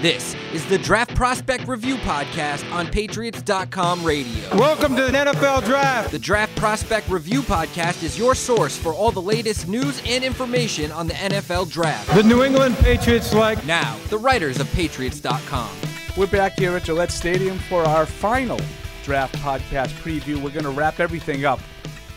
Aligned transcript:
This 0.00 0.34
is 0.54 0.64
the 0.64 0.78
Draft 0.78 1.14
Prospect 1.14 1.68
Review 1.68 1.96
Podcast 1.96 2.72
on 2.72 2.86
Patriots.com 2.86 4.02
radio. 4.02 4.56
Welcome 4.56 4.96
to 4.96 5.02
the 5.02 5.10
NFL 5.10 5.66
Draft. 5.66 6.10
The 6.10 6.18
Draft 6.18 6.56
Prospect 6.56 7.06
Review 7.10 7.42
Podcast 7.42 8.02
is 8.02 8.18
your 8.18 8.34
source 8.34 8.78
for 8.78 8.94
all 8.94 9.10
the 9.10 9.20
latest 9.20 9.68
news 9.68 10.00
and 10.06 10.24
information 10.24 10.90
on 10.90 11.06
the 11.06 11.12
NFL 11.12 11.70
Draft. 11.70 12.14
The 12.14 12.22
New 12.22 12.42
England 12.42 12.78
Patriots 12.78 13.34
like. 13.34 13.62
Now, 13.66 13.94
the 14.08 14.16
writers 14.16 14.58
of 14.58 14.72
Patriots.com. 14.72 15.68
We're 16.16 16.28
back 16.28 16.58
here 16.58 16.74
at 16.74 16.84
Gillette 16.84 17.12
Stadium 17.12 17.58
for 17.58 17.82
our 17.82 18.06
final 18.06 18.58
draft 19.02 19.34
podcast 19.36 19.90
preview. 20.00 20.36
We're 20.36 20.48
going 20.48 20.64
to 20.64 20.70
wrap 20.70 21.00
everything 21.00 21.44
up 21.44 21.60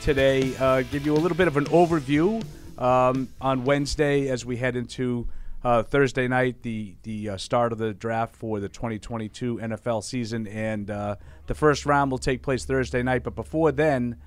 today, 0.01 0.55
uh, 0.55 0.83
give 0.83 1.05
you 1.05 1.13
a 1.13 1.19
little 1.19 1.35
bit 1.35 1.49
of 1.49 1.57
an 1.57 1.65
overview 1.65 2.41
um, 2.79 3.27
on 3.41 3.65
Wednesday 3.65 4.29
as 4.29 4.45
we 4.45 4.55
head 4.55 4.77
into 4.77 5.27
uh, 5.63 5.81
Thursday 5.81 6.27
night, 6.27 6.61
the 6.61 6.95
the 7.03 7.29
uh, 7.29 7.37
start 7.37 7.71
of 7.71 7.77
the 7.77 7.93
draft 7.93 8.35
for 8.35 8.59
the 8.59 8.67
2022 8.67 9.59
NFL 9.59 10.03
season, 10.03 10.47
and 10.47 10.91
uh, 10.91 11.15
the 11.47 11.55
first 11.55 11.85
round 11.85 12.11
will 12.11 12.17
take 12.17 12.41
place 12.41 12.65
Thursday 12.65 13.01
night. 13.01 13.23
But 13.23 13.35
before 13.35 13.71
then, 13.71 14.17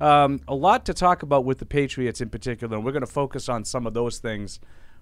um, 0.00 0.40
a 0.48 0.54
lot 0.54 0.86
to 0.86 0.94
talk 0.94 1.22
about 1.22 1.44
with 1.44 1.58
the 1.58 1.66
Patriots 1.66 2.20
in 2.20 2.30
particular. 2.30 2.76
And 2.76 2.84
we're 2.84 2.92
going 2.92 3.00
to 3.00 3.06
focus 3.06 3.48
on 3.48 3.64
some 3.64 3.86
of 3.86 3.92
those 3.92 4.18
things 4.18 4.60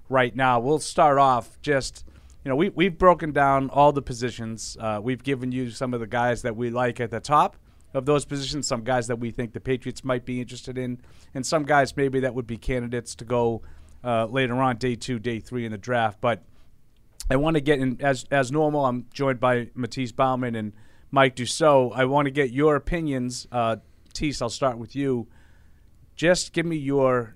right 0.09 0.35
now. 0.35 0.59
We'll 0.59 0.81
start 0.81 1.19
off 1.19 1.61
just. 1.63 2.05
You 2.45 2.51
know, 2.51 2.57
we, 2.57 2.69
we've 2.69 2.97
broken 2.97 3.33
down 3.33 3.71
all 3.71 3.91
the 3.91 4.03
positions. 4.03 4.77
Uh, 4.79 5.01
we've 5.03 5.25
given 5.25 5.51
you 5.51 5.69
some 5.71 5.93
of 5.93 5.99
the 5.99 6.07
guys 6.07 6.43
that 6.43 6.55
we 6.55 6.71
like 6.71 7.01
at 7.01 7.11
the 7.11 7.19
top 7.19 7.57
of 7.93 8.07
those 8.07 8.25
positions, 8.25 8.69
some 8.69 8.85
guys 8.85 9.09
that 9.09 9.19
we 9.19 9.33
think 9.33 9.53
the 9.53 9.59
Patriots 9.59 10.05
might 10.05 10.25
be 10.25 10.41
interested 10.41 10.79
in, 10.79 11.01
and 11.35 11.45
some 11.45 11.65
guys 11.65 11.97
maybe 11.97 12.21
that 12.21 12.37
would 12.37 12.47
be 12.47 12.57
candidates 12.57 13.17
to 13.17 13.25
go 13.25 13.63
uh, 14.07 14.27
later 14.27 14.55
on, 14.55 14.77
day 14.77 14.95
two, 14.95 15.19
day 15.19 15.41
three 15.41 15.67
in 15.67 15.73
the 15.73 15.79
draft. 15.79 16.21
But 16.21 16.45
I 17.29 17.37
want 17.37 17.57
to 17.57 17.61
get 17.61 17.81
in 17.81 18.01
as 18.01 18.25
as 18.31 18.53
normal. 18.53 18.87
I'm 18.87 19.07
joined 19.13 19.41
by 19.41 19.69
Matisse 19.75 20.13
Bauman 20.13 20.55
and 20.55 20.73
Mike 21.11 21.37
Dussault. 21.37 21.93
I 21.95 22.05
want 22.05 22.27
to 22.27 22.31
get 22.31 22.53
your 22.53 22.77
opinions. 22.77 23.47
Uh, 23.51 23.77
I'll 24.41 24.49
start 24.49 24.79
with 24.79 24.97
you. 24.97 25.27
Just 26.15 26.55
give 26.55 26.65
me 26.65 26.77
your 26.77 27.35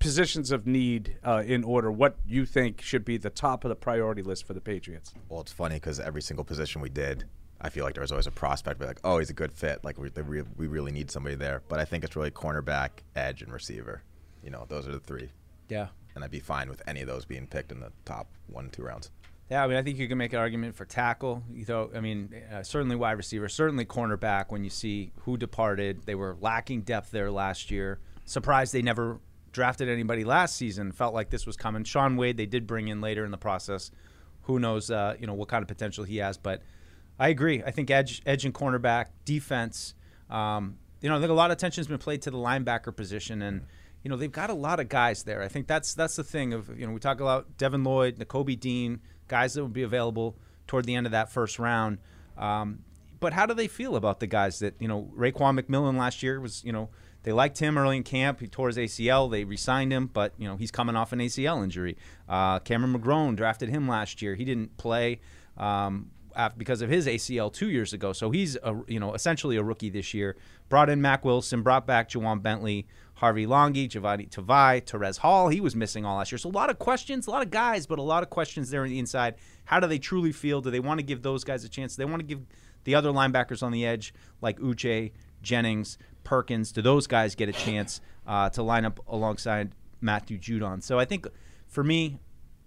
positions 0.00 0.50
of 0.50 0.66
need 0.66 1.16
uh, 1.24 1.44
in 1.46 1.62
order. 1.62 1.92
What 1.92 2.16
you 2.26 2.44
think 2.44 2.82
should 2.82 3.04
be 3.04 3.18
the 3.18 3.30
top 3.30 3.64
of 3.64 3.68
the 3.68 3.76
priority 3.76 4.22
list 4.22 4.46
for 4.46 4.54
the 4.54 4.60
Patriots? 4.60 5.14
Well, 5.28 5.40
it's 5.40 5.52
funny 5.52 5.76
because 5.76 6.00
every 6.00 6.22
single 6.22 6.44
position 6.44 6.80
we 6.80 6.88
did, 6.88 7.24
I 7.60 7.68
feel 7.68 7.84
like 7.84 7.94
there 7.94 8.02
was 8.02 8.10
always 8.10 8.26
a 8.26 8.32
prospect, 8.32 8.80
of 8.80 8.88
like, 8.88 9.00
oh, 9.04 9.18
he's 9.18 9.30
a 9.30 9.34
good 9.34 9.52
fit. 9.52 9.84
Like 9.84 9.96
we, 9.96 10.10
we 10.56 10.66
really 10.66 10.90
need 10.90 11.10
somebody 11.10 11.36
there. 11.36 11.62
But 11.68 11.78
I 11.78 11.84
think 11.84 12.02
it's 12.02 12.16
really 12.16 12.32
cornerback, 12.32 12.90
edge, 13.14 13.42
and 13.42 13.52
receiver. 13.52 14.02
You 14.42 14.50
know, 14.50 14.66
those 14.68 14.88
are 14.88 14.92
the 14.92 15.00
three. 15.00 15.30
Yeah. 15.68 15.88
And 16.14 16.24
I'd 16.24 16.30
be 16.30 16.40
fine 16.40 16.68
with 16.68 16.82
any 16.86 17.02
of 17.02 17.06
those 17.06 17.24
being 17.24 17.46
picked 17.46 17.72
in 17.72 17.80
the 17.80 17.92
top 18.04 18.28
one, 18.46 18.70
two 18.70 18.82
rounds. 18.82 19.10
Yeah, 19.50 19.62
I 19.62 19.68
mean, 19.68 19.76
I 19.76 19.82
think 19.82 19.98
you 19.98 20.08
can 20.08 20.18
make 20.18 20.32
an 20.32 20.40
argument 20.40 20.74
for 20.74 20.84
tackle. 20.84 21.42
You 21.52 21.64
know, 21.68 21.90
I 21.94 22.00
mean, 22.00 22.34
uh, 22.52 22.62
certainly 22.62 22.96
wide 22.96 23.12
receiver, 23.12 23.48
certainly 23.48 23.84
cornerback. 23.84 24.46
When 24.48 24.64
you 24.64 24.70
see 24.70 25.12
who 25.20 25.36
departed, 25.36 26.02
they 26.04 26.16
were 26.16 26.36
lacking 26.40 26.82
depth 26.82 27.12
there 27.12 27.30
last 27.30 27.70
year. 27.70 28.00
Surprised 28.24 28.72
they 28.72 28.82
never 28.82 29.20
drafted 29.52 29.88
anybody 29.88 30.24
last 30.24 30.56
season. 30.56 30.90
Felt 30.90 31.14
like 31.14 31.30
this 31.30 31.46
was 31.46 31.56
coming. 31.56 31.84
Shaun 31.84 32.16
Wade, 32.16 32.36
they 32.36 32.46
did 32.46 32.66
bring 32.66 32.88
in 32.88 33.00
later 33.00 33.24
in 33.24 33.30
the 33.30 33.38
process. 33.38 33.92
Who 34.42 34.58
knows, 34.58 34.90
uh, 34.90 35.14
you 35.20 35.28
know, 35.28 35.34
what 35.34 35.48
kind 35.48 35.62
of 35.62 35.68
potential 35.68 36.02
he 36.02 36.16
has. 36.16 36.36
But 36.36 36.62
I 37.18 37.28
agree. 37.28 37.62
I 37.64 37.70
think 37.70 37.90
edge, 37.90 38.22
edge 38.26 38.44
and 38.44 38.52
cornerback, 38.52 39.06
defense. 39.24 39.94
Um, 40.28 40.78
you 41.00 41.08
know, 41.08 41.16
I 41.16 41.20
think 41.20 41.30
a 41.30 41.34
lot 41.34 41.50
of 41.52 41.56
attention 41.56 41.80
has 41.82 41.86
been 41.86 41.98
played 41.98 42.22
to 42.22 42.30
the 42.32 42.36
linebacker 42.36 42.94
position, 42.94 43.42
and 43.42 43.66
you 44.06 44.10
know 44.10 44.14
they've 44.14 44.30
got 44.30 44.50
a 44.50 44.54
lot 44.54 44.78
of 44.78 44.88
guys 44.88 45.24
there. 45.24 45.42
I 45.42 45.48
think 45.48 45.66
that's 45.66 45.92
that's 45.92 46.14
the 46.14 46.22
thing 46.22 46.52
of 46.52 46.78
you 46.78 46.86
know 46.86 46.92
we 46.92 47.00
talk 47.00 47.18
about 47.18 47.58
Devin 47.58 47.82
Lloyd, 47.82 48.20
Nakobe 48.20 48.60
Dean, 48.60 49.00
guys 49.26 49.54
that 49.54 49.62
will 49.62 49.68
be 49.68 49.82
available 49.82 50.36
toward 50.68 50.84
the 50.84 50.94
end 50.94 51.06
of 51.06 51.10
that 51.10 51.32
first 51.32 51.58
round. 51.58 51.98
Um, 52.38 52.84
but 53.18 53.32
how 53.32 53.46
do 53.46 53.54
they 53.54 53.66
feel 53.66 53.96
about 53.96 54.20
the 54.20 54.28
guys 54.28 54.60
that 54.60 54.76
you 54.78 54.86
know 54.86 55.10
Raekwon 55.12 55.58
McMillan 55.58 55.98
last 55.98 56.22
year 56.22 56.38
was 56.40 56.62
you 56.62 56.70
know 56.70 56.88
they 57.24 57.32
liked 57.32 57.58
him 57.58 57.76
early 57.76 57.96
in 57.96 58.04
camp. 58.04 58.38
He 58.38 58.46
tore 58.46 58.68
his 58.68 58.76
ACL. 58.76 59.28
They 59.28 59.42
re-signed 59.42 59.92
him, 59.92 60.06
but 60.06 60.34
you 60.38 60.46
know 60.46 60.56
he's 60.56 60.70
coming 60.70 60.94
off 60.94 61.12
an 61.12 61.18
ACL 61.18 61.64
injury. 61.64 61.96
Uh, 62.28 62.60
Cameron 62.60 62.96
McGrone 62.96 63.34
drafted 63.34 63.70
him 63.70 63.88
last 63.88 64.22
year. 64.22 64.36
He 64.36 64.44
didn't 64.44 64.76
play. 64.76 65.18
Um, 65.56 66.12
because 66.56 66.82
of 66.82 66.90
his 66.90 67.06
ACL 67.06 67.52
two 67.52 67.70
years 67.70 67.92
ago. 67.92 68.12
So 68.12 68.30
he's 68.30 68.56
a, 68.56 68.76
you 68.86 69.00
know 69.00 69.14
essentially 69.14 69.56
a 69.56 69.62
rookie 69.62 69.90
this 69.90 70.14
year. 70.14 70.36
Brought 70.68 70.90
in 70.90 71.00
Mack 71.00 71.24
Wilson, 71.24 71.62
brought 71.62 71.86
back 71.86 72.10
Ja'Whaun 72.10 72.42
Bentley, 72.42 72.86
Harvey 73.14 73.46
Langi, 73.46 73.88
Jahlani 73.88 74.28
Tavai, 74.28 74.84
Terez 74.84 75.18
Hall. 75.18 75.48
He 75.48 75.60
was 75.60 75.74
missing 75.74 76.04
all 76.04 76.18
last 76.18 76.32
year. 76.32 76.38
So 76.38 76.48
a 76.48 76.50
lot 76.50 76.70
of 76.70 76.78
questions, 76.78 77.26
a 77.26 77.30
lot 77.30 77.42
of 77.42 77.50
guys, 77.50 77.86
but 77.86 77.98
a 77.98 78.02
lot 78.02 78.22
of 78.22 78.30
questions 78.30 78.70
there 78.70 78.82
on 78.82 78.88
the 78.88 78.98
inside. 78.98 79.36
How 79.64 79.80
do 79.80 79.86
they 79.86 79.98
truly 79.98 80.32
feel? 80.32 80.60
Do 80.60 80.70
they 80.70 80.80
want 80.80 80.98
to 80.98 81.04
give 81.04 81.22
those 81.22 81.44
guys 81.44 81.64
a 81.64 81.68
chance? 81.68 81.96
Do 81.96 82.04
they 82.04 82.10
want 82.10 82.20
to 82.20 82.26
give 82.26 82.40
the 82.84 82.94
other 82.94 83.10
linebackers 83.10 83.62
on 83.62 83.72
the 83.72 83.86
edge 83.86 84.12
like 84.42 84.58
Uche, 84.58 85.12
Jennings, 85.42 85.98
Perkins? 86.24 86.72
Do 86.72 86.82
those 86.82 87.06
guys 87.06 87.34
get 87.34 87.48
a 87.48 87.52
chance 87.52 88.00
uh, 88.26 88.50
to 88.50 88.62
line 88.62 88.84
up 88.84 89.00
alongside 89.08 89.72
Matthew 90.00 90.38
Judon? 90.38 90.82
So 90.82 90.98
I 90.98 91.04
think 91.04 91.26
for 91.66 91.82
me, 91.82 92.18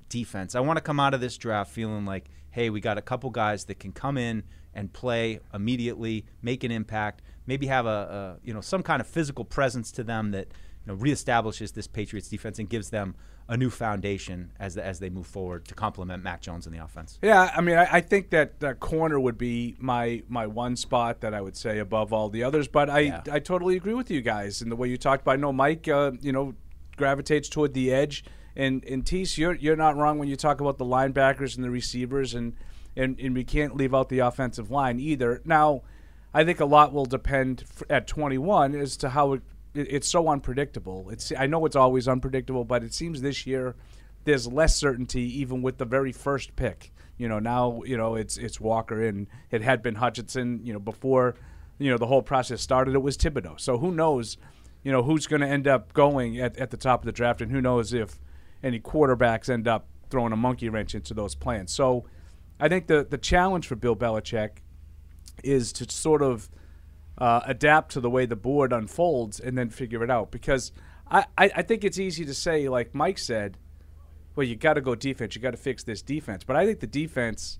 defense. 0.09 0.55
I 0.55 0.59
want 0.59 0.77
to 0.77 0.81
come 0.81 0.99
out 0.99 1.13
of 1.13 1.21
this 1.21 1.37
draft 1.37 1.71
feeling 1.71 2.05
like, 2.05 2.29
hey, 2.51 2.69
we 2.69 2.81
got 2.81 2.97
a 2.97 3.01
couple 3.01 3.29
guys 3.29 3.65
that 3.65 3.79
can 3.79 3.91
come 3.91 4.17
in 4.17 4.43
and 4.73 4.93
play 4.93 5.39
immediately, 5.53 6.25
make 6.41 6.63
an 6.63 6.71
impact, 6.71 7.21
maybe 7.45 7.67
have 7.67 7.85
a, 7.85 8.37
a 8.41 8.47
you 8.47 8.53
know 8.53 8.61
some 8.61 8.83
kind 8.83 9.01
of 9.01 9.07
physical 9.07 9.45
presence 9.45 9.91
to 9.91 10.03
them 10.03 10.31
that 10.31 10.47
you 10.85 10.93
know 10.93 10.95
reestablishes 10.95 11.73
this 11.73 11.87
Patriots 11.87 12.29
defense 12.29 12.59
and 12.59 12.69
gives 12.69 12.89
them 12.89 13.15
a 13.47 13.57
new 13.57 13.69
foundation 13.71 14.51
as 14.59 14.77
as 14.77 14.99
they 14.99 15.09
move 15.09 15.25
forward 15.25 15.65
to 15.65 15.73
complement 15.73 16.23
Mac 16.23 16.41
Jones 16.41 16.67
in 16.67 16.71
the 16.71 16.83
offense. 16.83 17.17
Yeah, 17.21 17.51
I 17.55 17.61
mean, 17.61 17.77
I, 17.77 17.95
I 17.95 18.01
think 18.01 18.29
that 18.29 18.59
the 18.59 18.75
corner 18.75 19.19
would 19.19 19.37
be 19.37 19.75
my 19.79 20.21
my 20.29 20.45
one 20.45 20.75
spot 20.75 21.21
that 21.21 21.33
I 21.33 21.41
would 21.41 21.57
say 21.57 21.79
above 21.79 22.13
all 22.13 22.29
the 22.29 22.43
others. 22.43 22.67
But 22.67 22.89
I 22.89 22.99
Yeah. 22.99 23.21
I 23.31 23.39
totally 23.39 23.75
agree 23.75 23.95
with 23.95 24.11
you 24.11 24.21
guys 24.21 24.61
in 24.61 24.69
the 24.69 24.75
way 24.75 24.87
you 24.87 24.97
talked 24.97 25.23
about. 25.23 25.33
I 25.33 25.37
know 25.37 25.51
Mike, 25.51 25.87
uh, 25.87 26.11
you 26.21 26.31
know, 26.31 26.53
gravitates 26.95 27.49
toward 27.49 27.73
the 27.73 27.91
edge, 27.91 28.23
and 28.59 28.83
and 28.83 29.05
Tease, 29.05 29.37
you're 29.37 29.55
you're 29.55 29.77
not 29.77 29.95
wrong 29.95 30.19
when 30.19 30.27
you 30.27 30.35
talk 30.35 30.59
about 30.59 30.77
the 30.77 30.85
linebackers 30.85 31.55
and 31.55 31.63
the 31.63 31.69
receivers, 31.69 32.33
and 32.33 32.53
and 32.95 33.17
and 33.17 33.33
we 33.33 33.45
can't 33.45 33.75
leave 33.75 33.95
out 33.95 34.09
the 34.09 34.19
offensive 34.19 34.69
line 34.69 34.99
either. 34.99 35.41
Now, 35.45 35.83
I 36.33 36.43
think 36.43 36.59
a 36.59 36.65
lot 36.65 36.91
will 36.91 37.05
depend 37.05 37.63
at 37.89 38.05
21 38.05 38.75
as 38.75 38.97
to 38.97 39.09
how 39.09 39.33
it, 39.33 39.41
it's 39.73 40.09
so 40.09 40.27
unpredictable. 40.27 41.09
It's 41.09 41.31
I 41.37 41.47
know 41.47 41.65
it's 41.65 41.77
always 41.77 42.07
unpredictable, 42.07 42.65
but 42.65 42.83
it 42.83 42.93
seems 42.93 43.21
this 43.21 43.47
year 43.47 43.75
there's 44.25 44.45
less 44.45 44.75
certainty 44.75 45.39
even 45.39 45.61
with 45.61 45.77
the 45.77 45.85
very 45.85 46.11
first 46.11 46.57
pick. 46.57 46.91
You 47.17 47.29
know, 47.29 47.39
now 47.39 47.81
you 47.85 47.95
know 47.95 48.15
it's 48.15 48.37
it's 48.37 48.59
Walker 48.59 49.01
and 49.01 49.27
it 49.51 49.61
had 49.61 49.81
been 49.81 49.95
Hutchinson. 49.95 50.59
You 50.65 50.73
know, 50.73 50.79
before 50.79 51.35
you 51.77 51.89
know 51.89 51.97
the 51.97 52.07
whole 52.07 52.21
process 52.21 52.61
started, 52.61 52.93
it 52.93 53.01
was 53.01 53.17
Thibodeaux. 53.17 53.57
So 53.61 53.77
who 53.77 53.93
knows? 53.93 54.35
You 54.83 54.91
know 54.91 55.03
who's 55.03 55.27
going 55.27 55.41
to 55.41 55.47
end 55.47 55.65
up 55.65 55.93
going 55.93 56.39
at, 56.39 56.57
at 56.57 56.71
the 56.71 56.77
top 56.77 57.01
of 57.01 57.05
the 57.05 57.13
draft, 57.13 57.41
and 57.41 57.51
who 57.51 57.61
knows 57.61 57.93
if 57.93 58.19
any 58.63 58.79
quarterbacks 58.79 59.49
end 59.49 59.67
up 59.67 59.87
throwing 60.09 60.33
a 60.33 60.37
monkey 60.37 60.69
wrench 60.69 60.95
into 60.95 61.13
those 61.13 61.35
plans. 61.35 61.71
So 61.71 62.05
I 62.59 62.67
think 62.67 62.87
the 62.87 63.05
the 63.09 63.17
challenge 63.17 63.67
for 63.67 63.75
Bill 63.75 63.95
Belichick 63.95 64.57
is 65.43 65.71
to 65.73 65.89
sort 65.89 66.21
of 66.21 66.49
uh, 67.17 67.41
adapt 67.45 67.91
to 67.93 67.99
the 67.99 68.09
way 68.09 68.25
the 68.25 68.35
board 68.35 68.73
unfolds 68.73 69.39
and 69.39 69.57
then 69.57 69.69
figure 69.69 70.03
it 70.03 70.09
out. 70.09 70.31
Because 70.31 70.71
I, 71.09 71.25
I, 71.37 71.51
I 71.57 71.61
think 71.61 71.83
it's 71.83 71.99
easy 71.99 72.25
to 72.25 72.33
say, 72.33 72.69
like 72.69 72.93
Mike 72.95 73.17
said, 73.17 73.57
well, 74.35 74.45
you 74.45 74.55
got 74.55 74.73
to 74.75 74.81
go 74.81 74.95
defense. 74.95 75.35
You 75.35 75.41
got 75.41 75.51
to 75.51 75.57
fix 75.57 75.83
this 75.83 76.01
defense. 76.01 76.43
But 76.43 76.55
I 76.55 76.65
think 76.65 76.79
the 76.79 76.87
defense, 76.87 77.59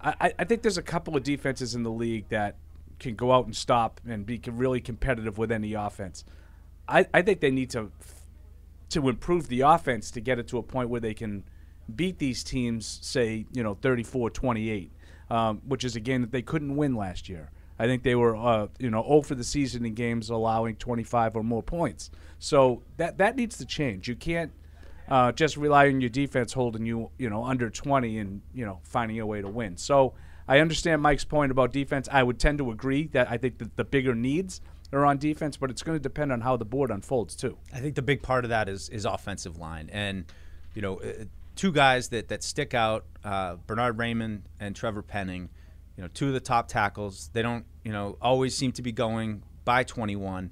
I, 0.00 0.32
I- 0.38 0.44
think 0.44 0.62
there's 0.62 0.78
a 0.78 0.82
couple 0.82 1.16
of 1.16 1.22
defenses 1.22 1.74
in 1.74 1.82
the 1.82 1.90
league 1.90 2.28
that 2.30 2.56
can 2.98 3.14
go 3.14 3.30
out 3.32 3.44
and 3.44 3.54
stop 3.54 4.00
and 4.08 4.24
be 4.26 4.40
really 4.50 4.80
competitive 4.80 5.38
with 5.38 5.52
any 5.52 5.74
offense. 5.74 6.24
I, 6.88 7.06
I 7.12 7.22
think 7.22 7.40
they 7.40 7.50
need 7.50 7.70
to 7.70 7.90
to 8.90 9.08
improve 9.08 9.48
the 9.48 9.62
offense 9.62 10.10
to 10.12 10.20
get 10.20 10.38
it 10.38 10.48
to 10.48 10.58
a 10.58 10.62
point 10.62 10.88
where 10.88 11.00
they 11.00 11.14
can 11.14 11.44
beat 11.94 12.18
these 12.18 12.42
teams, 12.42 12.98
say, 13.02 13.46
you 13.52 13.62
know, 13.62 13.74
34 13.74 14.30
28, 14.30 14.92
um, 15.30 15.62
which 15.66 15.84
is 15.84 15.96
a 15.96 16.00
game 16.00 16.20
that 16.20 16.32
they 16.32 16.42
couldn't 16.42 16.76
win 16.76 16.94
last 16.94 17.28
year. 17.28 17.50
I 17.78 17.86
think 17.86 18.02
they 18.02 18.14
were, 18.14 18.36
uh, 18.36 18.68
you 18.78 18.90
know, 18.90 19.02
0 19.02 19.22
for 19.22 19.34
the 19.34 19.44
season 19.44 19.84
in 19.84 19.94
games 19.94 20.30
allowing 20.30 20.76
25 20.76 21.36
or 21.36 21.42
more 21.42 21.62
points. 21.62 22.10
So 22.38 22.82
that 22.96 23.18
that 23.18 23.36
needs 23.36 23.58
to 23.58 23.66
change. 23.66 24.08
You 24.08 24.16
can't 24.16 24.52
uh, 25.08 25.32
just 25.32 25.56
rely 25.56 25.88
on 25.88 26.00
your 26.00 26.10
defense 26.10 26.52
holding 26.52 26.86
you, 26.86 27.10
you 27.18 27.28
know, 27.28 27.44
under 27.44 27.68
20 27.68 28.18
and 28.18 28.40
you 28.54 28.64
know 28.64 28.80
finding 28.82 29.20
a 29.20 29.26
way 29.26 29.42
to 29.42 29.48
win. 29.48 29.76
So 29.76 30.14
I 30.48 30.60
understand 30.60 31.02
Mike's 31.02 31.24
point 31.24 31.50
about 31.50 31.72
defense. 31.72 32.08
I 32.10 32.22
would 32.22 32.38
tend 32.38 32.58
to 32.58 32.70
agree 32.70 33.08
that 33.08 33.30
I 33.30 33.36
think 33.36 33.58
that 33.58 33.76
the 33.76 33.84
bigger 33.84 34.14
needs 34.14 34.60
are 34.92 35.04
on 35.04 35.18
defense, 35.18 35.56
but 35.56 35.70
it's 35.70 35.82
going 35.82 35.98
to 35.98 36.02
depend 36.02 36.32
on 36.32 36.40
how 36.40 36.56
the 36.56 36.64
board 36.64 36.90
unfolds 36.90 37.34
too. 37.34 37.58
I 37.72 37.78
think 37.78 37.94
the 37.94 38.02
big 38.02 38.22
part 38.22 38.44
of 38.44 38.50
that 38.50 38.68
is 38.68 38.88
is 38.88 39.04
offensive 39.04 39.58
line, 39.58 39.90
and 39.92 40.24
you 40.74 40.82
know, 40.82 41.00
uh, 41.00 41.24
two 41.54 41.72
guys 41.72 42.08
that 42.10 42.28
that 42.28 42.42
stick 42.42 42.74
out: 42.74 43.04
uh, 43.24 43.56
Bernhard 43.66 43.96
Raimann 43.96 44.42
and 44.60 44.76
Trevor 44.76 45.02
Penning. 45.02 45.50
You 45.96 46.02
know, 46.02 46.10
two 46.12 46.28
of 46.28 46.34
the 46.34 46.40
top 46.40 46.68
tackles. 46.68 47.30
They 47.32 47.40
don't, 47.40 47.64
you 47.82 47.90
know, 47.90 48.18
always 48.20 48.54
seem 48.54 48.72
to 48.72 48.82
be 48.82 48.92
going 48.92 49.42
by 49.64 49.82
21. 49.82 50.50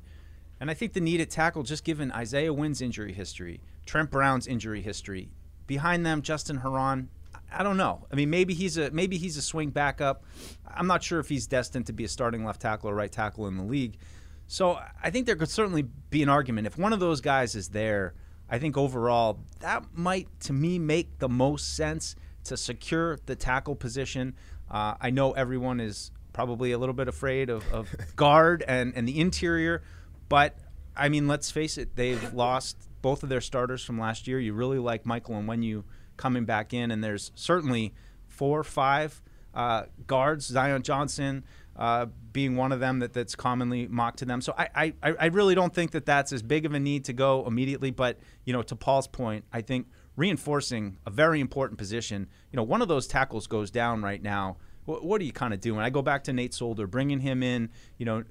And 0.59 0.71
I 0.71 0.75
think 0.75 0.95
the 0.95 1.01
need 1.01 1.21
at 1.21 1.29
tackle, 1.29 1.63
just 1.63 1.85
given 1.85 2.11
Isaiah 2.13 2.55
Wynn's 2.55 2.81
injury 2.81 3.13
history, 3.13 3.61
Trent 3.85 4.11
Brown's 4.11 4.47
injury 4.47 4.81
history, 4.81 5.29
behind 5.67 6.07
them, 6.07 6.23
Justin 6.23 6.59
Herron. 6.59 7.11
I 7.53 7.63
don't 7.63 7.77
know. 7.77 8.07
I 8.11 8.17
mean, 8.17 8.31
maybe 8.31 8.55
he's 8.55 8.79
a 8.79 8.91
maybe 8.91 9.19
he's 9.19 9.37
a 9.37 9.43
swing 9.43 9.71
backup. 9.71 10.25
I'm 10.67 10.87
not 10.87 11.03
sure 11.03 11.21
if 11.21 11.29
he's 11.29 11.47
destined 11.47 11.87
to 11.87 11.93
be 11.93 12.05
a 12.05 12.09
starting 12.09 12.45
left 12.45 12.63
tackle 12.63 12.91
or 12.91 12.95
right 12.95 13.13
tackle 13.13 13.47
in 13.47 13.57
the 13.57 13.63
league. 13.63 13.99
So 14.47 14.79
I 15.03 15.11
think 15.11 15.27
there 15.27 15.37
could 15.37 15.49
certainly 15.49 15.83
be 16.11 16.23
an 16.23 16.29
argument 16.29 16.67
if 16.67 16.79
one 16.79 16.93
of 16.93 17.01
those 17.01 17.21
guys 17.21 17.55
is 17.55 17.69
there. 17.69 18.15
I 18.49 18.59
think 18.59 18.77
overall 18.77 19.41
that 19.61 19.85
might, 19.95 20.29
to 20.41 20.53
me, 20.53 20.79
make 20.79 21.19
the 21.19 21.29
most 21.29 21.77
sense 21.77 22.15
to 22.45 22.57
secure 22.57 23.19
the 23.27 23.37
tackle 23.37 23.75
position. 23.75 24.35
Uh, 24.71 24.95
I 25.01 25.11
know 25.11 25.33
everyone 25.33 25.81
is 25.81 26.11
probably 26.33 26.73
a 26.73 26.79
little 26.79 26.95
bit 26.95 27.09
afraid 27.09 27.49
of, 27.49 27.65
of 27.73 27.89
guard 28.17 28.63
and, 28.69 28.93
and 28.95 29.09
the 29.09 29.21
interior, 29.21 29.83
but 30.29 30.59
I 30.97 31.09
mean, 31.09 31.27
let's 31.27 31.51
face 31.51 31.79
it, 31.79 31.97
they've 31.97 32.33
lost 32.35 32.77
both 33.03 33.23
of 33.23 33.29
their 33.29 33.41
starters 33.41 33.83
from 33.85 33.99
last 33.99 34.27
year. 34.27 34.39
You 34.39 34.53
really 34.53 34.79
like 34.79 35.07
Michael 35.07 35.37
Onwenu 35.37 35.85
coming 36.17 36.45
back 36.45 36.73
in, 36.73 36.91
and 36.91 37.03
there's 37.03 37.33
certainly 37.35 37.95
four 38.29 38.61
or 38.61 38.65
five 38.65 39.23
uh, 39.55 39.85
guards, 40.07 40.47
Zion 40.47 40.83
Johnson 40.83 41.45
uh, 41.77 42.07
being 42.33 42.57
one 42.57 42.73
of 42.73 42.81
them 42.81 43.01
that, 43.01 43.13
that's 43.13 43.35
commonly 43.35 43.87
mocked 43.89 44.19
to 44.21 44.25
them. 44.25 44.41
So 44.41 44.55
I, 44.57 44.95
I, 45.03 45.15
I 45.19 45.27
really 45.27 45.55
don't 45.55 45.75
think 45.75 45.93
that 45.93 46.07
that's 46.07 46.33
as 46.33 46.43
big 46.43 46.67
of 46.67 46.75
a 46.75 46.81
need 46.81 47.05
to 47.07 47.13
go 47.13 47.45
immediately. 47.47 47.91
But, 47.91 48.19
you 48.45 48.53
know, 48.53 48.63
to 48.63 48.77
Paul's 48.77 49.07
point, 49.07 49.45
I 49.53 49.61
think 49.61 49.87
reinforcing 50.17 50.99
a 51.07 51.11
very 51.11 51.41
important 51.41 51.79
position, 51.79 52.29
you 52.53 52.57
know, 52.57 52.63
one 52.63 52.83
of 52.83 52.89
those 52.89 53.07
tackles 53.07 53.47
goes 53.47 53.71
down 53.71 54.03
right 54.03 54.23
now 54.23 54.57
what, 54.87 55.21
are 55.21 55.25
you 55.25 55.33
kind 55.33 55.55
of 55.55 55.61
doing? 55.61 55.81
I 55.81 55.91
go 55.91 56.03
back 56.03 56.25
to 56.25 56.33
Nate 56.33 56.53
Solder, 56.53 56.87
bringing 56.87 57.21
him 57.21 57.43
in, 57.43 57.71
you 57.97 58.05
know, 58.05 58.23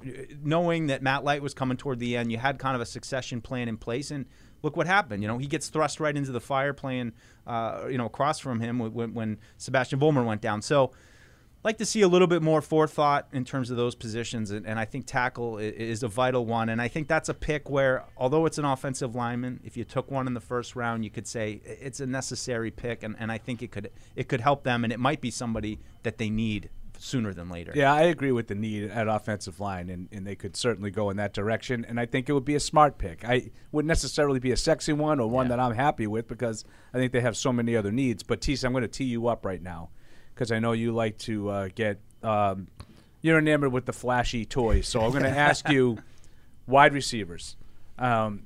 knowing 0.43 0.87
that 0.87 1.01
Matt 1.01 1.23
Light 1.23 1.41
was 1.41 1.53
coming 1.53 1.77
toward 1.77 1.99
the 1.99 2.15
end. 2.15 2.31
You 2.31 2.37
had 2.37 2.59
kind 2.59 2.75
of 2.75 2.81
a 2.81 2.85
succession 2.85 3.41
plan 3.41 3.67
in 3.67 3.77
place, 3.77 4.11
and 4.11 4.25
look 4.61 4.77
what 4.77 4.85
happened. 4.85 5.23
You 5.23 5.27
know, 5.27 5.39
he 5.39 5.47
gets 5.47 5.69
thrust 5.69 5.99
right 5.99 6.15
into 6.15 6.31
the 6.31 6.39
fire, 6.39 6.73
playing, 6.73 7.13
uh, 7.47 7.85
you 7.89 7.97
know, 7.97 8.05
across 8.05 8.39
from 8.39 8.59
him 8.59 8.79
when, 8.79 9.13
when 9.13 9.39
Sebastian 9.57 9.99
Vollmer 9.99 10.25
went 10.25 10.41
down. 10.41 10.61
So 10.61 10.91
like 11.63 11.77
to 11.77 11.86
see 11.86 12.01
a 12.01 12.07
little 12.07 12.27
bit 12.27 12.42
more 12.42 12.62
forethought 12.62 13.27
in 13.31 13.45
terms 13.45 13.71
of 13.71 13.77
those 13.77 13.95
positions, 13.95 14.51
and, 14.51 14.65
and, 14.65 14.77
I 14.77 14.86
think 14.86 15.06
tackle 15.06 15.57
is 15.57 16.04
a 16.04 16.07
vital 16.07 16.45
one. 16.45 16.69
And 16.69 16.81
I 16.81 16.88
think 16.88 17.07
that's 17.07 17.30
a 17.30 17.33
pick 17.33 17.69
where, 17.69 18.04
although 18.18 18.45
it's 18.45 18.57
an 18.57 18.65
offensive 18.65 19.15
lineman, 19.15 19.62
if 19.63 19.77
you 19.77 19.83
took 19.83 20.12
one 20.12 20.27
in 20.27 20.33
the 20.33 20.42
first 20.42 20.75
round, 20.75 21.04
you 21.04 21.10
could 21.10 21.27
say 21.27 21.62
it's 21.63 22.00
a 22.00 22.06
necessary 22.06 22.71
pick, 22.71 23.04
and, 23.04 23.15
and 23.18 23.31
I 23.31 23.38
think 23.38 23.62
it 23.62 23.71
could 23.71 23.92
it 24.15 24.27
could 24.27 24.42
help 24.42 24.63
them, 24.63 24.83
and 24.83 24.92
it 24.92 25.00
might 25.00 25.21
be 25.21 25.31
somebody 25.31 25.80
that 26.04 26.18
they 26.18 26.30
need 26.30 26.69
sooner 26.98 27.33
than 27.33 27.50
later. 27.50 27.71
Yeah, 27.75 27.94
I 27.94 28.04
agree 28.04 28.31
with 28.31 28.48
the 28.48 28.56
need 28.56 28.89
at 28.89 29.07
offensive 29.07 29.60
line, 29.60 29.89
and, 29.89 30.07
and 30.12 30.25
they 30.25 30.36
could 30.36 30.56
certainly 30.56 30.92
go 30.92 31.10
in 31.10 31.18
that 31.18 31.33
direction. 31.33 31.86
And 31.88 32.00
I 32.00 32.06
think 32.06 32.30
it 32.30 32.33
would 32.33 32.45
be 32.45 32.56
a 32.56 32.60
smart 32.60 32.98
pick. 32.98 33.25
I 33.25 33.51
wouldn't 33.71 33.88
necessarily 33.88 34.39
be 34.39 34.51
a 34.51 34.57
sexy 34.57 34.94
one 34.94 35.19
or 35.19 35.30
one 35.30 35.45
yeah. 35.45 35.56
that 35.56 35.60
I'm 35.60 35.75
happy 35.75 36.07
with 36.07 36.27
because 36.27 36.65
I 36.94 36.98
think 36.98 37.12
they 37.12 37.21
have 37.21 37.36
so 37.36 37.51
many 37.51 37.75
other 37.75 37.92
needs. 37.92 38.24
But 38.24 38.42
Tease, 38.42 38.63
I'm 38.63 38.71
going 38.71 38.83
to 38.83 38.88
tee 38.88 39.06
you 39.06 39.27
up 39.27 39.45
right 39.45 39.62
now 39.62 39.89
because 40.43 40.51
I 40.51 40.59
know 40.59 40.73
you 40.73 40.91
like 40.91 41.17
to 41.19 41.47
uh, 41.47 41.69
get 41.73 42.01
um, 42.21 42.67
you're 43.21 43.39
enamored 43.39 43.71
with 43.71 43.85
the 43.85 43.93
flashy 43.93 44.43
toys. 44.43 44.89
So 44.89 44.99
I'm 44.99 45.11
going 45.11 45.23
to 45.23 45.29
ask 45.29 45.69
you 45.69 45.99
wide 46.67 46.93
receivers. 46.93 47.55
Um, 47.97 48.43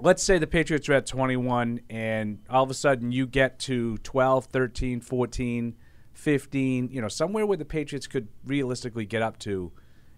let's 0.00 0.22
say 0.22 0.36
the 0.36 0.46
Patriots 0.46 0.90
are 0.90 0.92
at 0.92 1.06
21 1.06 1.80
and 1.88 2.40
all 2.50 2.62
of 2.62 2.68
a 2.68 2.74
sudden 2.74 3.10
you 3.10 3.26
get 3.26 3.58
to 3.60 3.96
12, 3.98 4.44
13, 4.46 5.00
14, 5.00 5.76
15, 6.12 6.88
you 6.92 7.00
know, 7.00 7.08
somewhere 7.08 7.46
where 7.46 7.56
the 7.56 7.64
Patriots 7.64 8.06
could 8.06 8.28
realistically 8.44 9.06
get 9.06 9.22
up 9.22 9.38
to. 9.38 9.72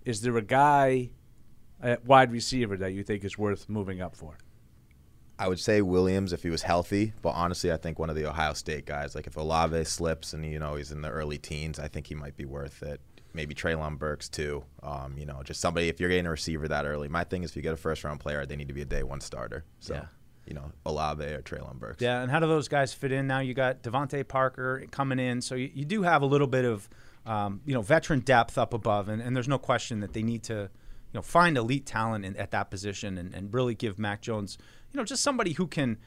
Is 0.04 0.22
there 0.22 0.36
a 0.36 0.42
guy 0.42 1.10
at 1.80 2.04
wide 2.04 2.32
receiver 2.32 2.76
that 2.78 2.94
you 2.94 3.04
think 3.04 3.22
is 3.22 3.38
worth 3.38 3.68
moving 3.68 4.00
up 4.00 4.16
for? 4.16 4.38
I 5.38 5.48
would 5.48 5.58
say 5.58 5.82
Williams 5.82 6.32
if 6.32 6.42
he 6.42 6.50
was 6.50 6.62
healthy, 6.62 7.12
but 7.22 7.30
honestly, 7.30 7.72
I 7.72 7.76
think 7.76 7.98
one 7.98 8.08
of 8.08 8.16
the 8.16 8.26
Ohio 8.26 8.52
State 8.54 8.86
guys, 8.86 9.14
like 9.14 9.26
if 9.26 9.36
Olave 9.36 9.84
slips 9.84 10.32
and 10.32 10.44
you 10.46 10.58
know 10.58 10.76
he's 10.76 10.92
in 10.92 11.02
the 11.02 11.10
early 11.10 11.38
teens, 11.38 11.78
I 11.78 11.88
think 11.88 12.06
he 12.06 12.14
might 12.14 12.36
be 12.36 12.44
worth 12.44 12.82
it. 12.82 13.00
Maybe 13.32 13.52
Treylon 13.52 13.98
Burks 13.98 14.28
too. 14.28 14.64
Um, 14.82 15.16
you 15.18 15.26
know, 15.26 15.42
just 15.42 15.60
somebody 15.60 15.88
if 15.88 15.98
you're 15.98 16.08
getting 16.08 16.26
a 16.26 16.30
receiver 16.30 16.68
that 16.68 16.86
early. 16.86 17.08
My 17.08 17.24
thing 17.24 17.42
is 17.42 17.50
if 17.50 17.56
you 17.56 17.62
get 17.62 17.74
a 17.74 17.76
first 17.76 18.04
round 18.04 18.20
player, 18.20 18.46
they 18.46 18.54
need 18.54 18.68
to 18.68 18.74
be 18.74 18.82
a 18.82 18.86
day 18.86 19.02
one 19.02 19.20
starter. 19.20 19.64
So. 19.80 19.94
Yeah. 19.94 20.06
You 20.46 20.52
know, 20.52 20.72
Olave 20.84 21.24
or 21.24 21.40
Treylon 21.40 21.78
Burks. 21.78 22.02
Yeah, 22.02 22.20
and 22.20 22.30
how 22.30 22.38
do 22.38 22.46
those 22.46 22.68
guys 22.68 22.92
fit 22.92 23.12
in 23.12 23.26
now? 23.26 23.38
You 23.38 23.54
got 23.54 23.82
DeVante 23.82 24.28
Parker 24.28 24.84
coming 24.90 25.18
in, 25.18 25.40
so 25.40 25.54
you, 25.54 25.70
you 25.72 25.86
do 25.86 26.02
have 26.02 26.20
a 26.20 26.26
little 26.26 26.46
bit 26.46 26.66
of, 26.66 26.86
um, 27.24 27.62
you 27.64 27.72
know, 27.72 27.80
veteran 27.80 28.20
depth 28.20 28.58
up 28.58 28.74
above, 28.74 29.08
and, 29.08 29.22
and 29.22 29.34
there's 29.34 29.48
no 29.48 29.56
question 29.56 30.00
that 30.00 30.12
they 30.12 30.22
need 30.22 30.42
to, 30.42 30.52
you 30.52 31.14
know, 31.14 31.22
find 31.22 31.56
elite 31.56 31.86
talent 31.86 32.26
in, 32.26 32.36
at 32.36 32.50
that 32.50 32.70
position 32.70 33.16
and, 33.16 33.32
and 33.32 33.54
really 33.54 33.74
give 33.74 33.98
Mac 33.98 34.20
Jones 34.20 34.58
you 34.94 35.00
know, 35.00 35.04
just 35.04 35.22
somebody 35.22 35.52
who 35.52 35.66
can, 35.66 35.98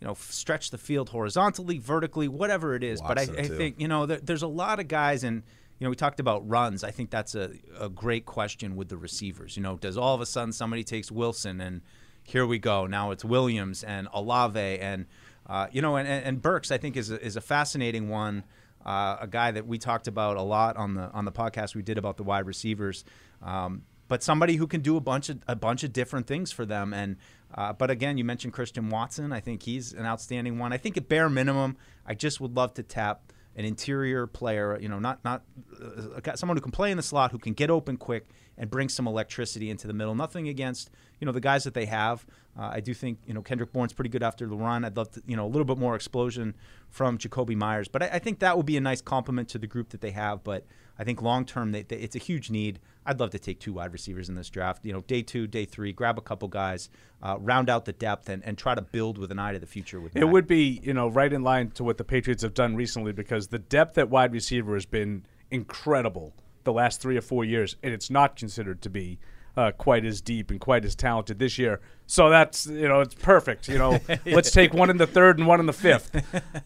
you 0.00 0.06
know, 0.06 0.14
stretch 0.14 0.70
the 0.70 0.78
field 0.78 1.08
horizontally, 1.08 1.78
vertically, 1.78 2.28
whatever 2.28 2.74
it 2.74 2.84
is. 2.84 3.00
Watson 3.00 3.34
but 3.34 3.40
I, 3.40 3.42
I 3.42 3.48
think, 3.48 3.80
you 3.80 3.88
know, 3.88 4.04
there, 4.04 4.20
there's 4.22 4.42
a 4.42 4.48
lot 4.48 4.78
of 4.78 4.86
guys, 4.86 5.24
and, 5.24 5.42
you 5.78 5.84
know, 5.84 5.90
we 5.90 5.96
talked 5.96 6.20
about 6.20 6.46
runs. 6.48 6.84
I 6.84 6.90
think 6.90 7.10
that's 7.10 7.34
a, 7.34 7.52
a 7.80 7.88
great 7.88 8.26
question 8.26 8.76
with 8.76 8.90
the 8.90 8.98
receivers. 8.98 9.56
You 9.56 9.62
know, 9.62 9.76
does 9.76 9.96
all 9.96 10.14
of 10.14 10.20
a 10.20 10.26
sudden 10.26 10.52
somebody 10.52 10.84
takes 10.84 11.10
Wilson 11.10 11.60
and 11.60 11.80
here 12.22 12.46
we 12.46 12.58
go. 12.58 12.86
Now 12.86 13.10
it's 13.10 13.24
Williams 13.24 13.82
and 13.82 14.08
Olave 14.12 14.58
and, 14.58 15.06
uh, 15.46 15.66
you 15.72 15.82
know, 15.82 15.96
and, 15.96 16.06
and 16.08 16.40
Burks, 16.40 16.70
I 16.70 16.78
think, 16.78 16.96
is 16.96 17.10
a, 17.10 17.22
is 17.24 17.36
a 17.36 17.40
fascinating 17.40 18.08
one. 18.08 18.44
Uh, 18.84 19.16
a 19.20 19.26
guy 19.26 19.50
that 19.50 19.66
we 19.66 19.78
talked 19.78 20.06
about 20.06 20.36
a 20.36 20.42
lot 20.42 20.76
on 20.76 20.94
the 20.94 21.10
on 21.12 21.24
the 21.24 21.32
podcast 21.32 21.74
we 21.74 21.82
did 21.82 21.96
about 21.96 22.18
the 22.18 22.22
wide 22.22 22.46
receivers. 22.46 23.04
Um, 23.42 23.82
but 24.08 24.22
somebody 24.22 24.56
who 24.56 24.66
can 24.66 24.82
do 24.82 24.96
a 24.96 25.00
bunch 25.00 25.30
of 25.30 25.42
a 25.48 25.56
bunch 25.56 25.84
of 25.84 25.92
different 25.92 26.26
things 26.26 26.52
for 26.52 26.66
them. 26.66 26.92
And 26.92 27.16
uh, 27.54 27.72
but 27.72 27.90
again, 27.90 28.18
you 28.18 28.24
mentioned 28.24 28.52
Christian 28.52 28.90
Watson. 28.90 29.32
I 29.32 29.40
think 29.40 29.62
he's 29.62 29.92
an 29.92 30.04
outstanding 30.04 30.58
one. 30.58 30.72
I 30.72 30.76
think 30.76 30.96
at 30.96 31.08
bare 31.08 31.28
minimum, 31.28 31.76
I 32.04 32.14
just 32.14 32.40
would 32.40 32.56
love 32.56 32.74
to 32.74 32.82
tap 32.82 33.32
an 33.56 33.64
interior 33.64 34.26
player. 34.26 34.76
You 34.80 34.88
know, 34.88 34.98
not 34.98 35.24
not 35.24 35.42
uh, 35.80 36.34
someone 36.34 36.56
who 36.56 36.60
can 36.60 36.72
play 36.72 36.90
in 36.90 36.96
the 36.96 37.02
slot, 37.02 37.30
who 37.30 37.38
can 37.38 37.52
get 37.52 37.70
open 37.70 37.96
quick 37.96 38.28
and 38.58 38.70
bring 38.70 38.88
some 38.88 39.06
electricity 39.06 39.70
into 39.70 39.86
the 39.86 39.92
middle. 39.92 40.14
Nothing 40.14 40.48
against 40.48 40.90
you 41.20 41.26
know 41.26 41.32
the 41.32 41.40
guys 41.40 41.64
that 41.64 41.74
they 41.74 41.86
have. 41.86 42.26
Uh, 42.58 42.70
I 42.72 42.80
do 42.80 42.92
think 42.92 43.18
you 43.26 43.34
know 43.34 43.42
Kendrick 43.42 43.72
Bourne's 43.72 43.92
pretty 43.92 44.10
good 44.10 44.24
after 44.24 44.46
the 44.46 44.56
run. 44.56 44.84
I'd 44.84 44.96
love 44.96 45.12
to 45.12 45.22
you 45.26 45.36
know 45.36 45.46
a 45.46 45.48
little 45.48 45.64
bit 45.64 45.78
more 45.78 45.94
explosion 45.94 46.54
from 46.88 47.18
Jakobi 47.18 47.56
Meyers, 47.56 47.86
but 47.86 48.02
I, 48.02 48.10
I 48.14 48.18
think 48.18 48.40
that 48.40 48.56
would 48.56 48.66
be 48.66 48.76
a 48.76 48.80
nice 48.80 49.00
complement 49.00 49.48
to 49.50 49.58
the 49.58 49.68
group 49.68 49.90
that 49.90 50.00
they 50.00 50.10
have. 50.10 50.42
But 50.42 50.66
I 50.98 51.04
think 51.04 51.22
long 51.22 51.44
term, 51.44 51.74
it's 51.74 52.16
a 52.16 52.20
huge 52.20 52.50
need. 52.50 52.80
I'd 53.06 53.20
love 53.20 53.30
to 53.30 53.38
take 53.38 53.60
two 53.60 53.74
wide 53.74 53.92
receivers 53.92 54.28
in 54.28 54.34
this 54.34 54.48
draft. 54.48 54.84
You 54.84 54.92
know, 54.92 55.00
day 55.02 55.22
two, 55.22 55.46
day 55.46 55.64
three, 55.64 55.92
grab 55.92 56.18
a 56.18 56.22
couple 56.22 56.48
guys, 56.48 56.88
uh, 57.22 57.36
round 57.38 57.68
out 57.68 57.84
the 57.84 57.92
depth, 57.92 58.28
and, 58.28 58.44
and 58.44 58.56
try 58.56 58.74
to 58.74 58.82
build 58.82 59.18
with 59.18 59.30
an 59.30 59.38
eye 59.38 59.52
to 59.52 59.58
the 59.58 59.66
future. 59.66 60.00
With 60.00 60.16
it 60.16 60.20
Mac. 60.20 60.32
would 60.32 60.46
be 60.46 60.80
you 60.82 60.94
know 60.94 61.08
right 61.08 61.32
in 61.32 61.42
line 61.42 61.70
to 61.72 61.84
what 61.84 61.98
the 61.98 62.04
Patriots 62.04 62.42
have 62.42 62.54
done 62.54 62.76
recently 62.76 63.12
because 63.12 63.48
the 63.48 63.58
depth 63.58 63.98
at 63.98 64.08
wide 64.08 64.32
receiver 64.32 64.74
has 64.74 64.86
been 64.86 65.24
incredible 65.50 66.34
the 66.64 66.72
last 66.72 67.00
three 67.00 67.16
or 67.16 67.22
four 67.22 67.44
years, 67.44 67.76
and 67.82 67.92
it's 67.92 68.10
not 68.10 68.36
considered 68.36 68.80
to 68.82 68.90
be 68.90 69.18
uh, 69.56 69.70
quite 69.72 70.04
as 70.04 70.20
deep 70.20 70.50
and 70.50 70.60
quite 70.60 70.84
as 70.84 70.94
talented 70.94 71.38
this 71.38 71.58
year. 71.58 71.80
So 72.06 72.28
that's 72.28 72.66
you 72.66 72.88
know 72.88 73.00
it's 73.00 73.14
perfect. 73.14 73.68
You 73.68 73.78
know, 73.78 74.00
let's 74.26 74.50
take 74.50 74.74
one 74.74 74.90
in 74.90 74.96
the 74.96 75.06
third 75.06 75.38
and 75.38 75.46
one 75.46 75.60
in 75.60 75.66
the 75.66 75.72
fifth. 75.72 76.10